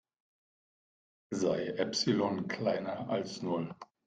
[1.29, 3.75] Sei Epsilon kleiner als Null.